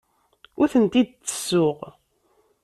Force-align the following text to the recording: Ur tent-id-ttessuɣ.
Ur 0.61 0.67
tent-id-ttessuɣ. 0.73 1.77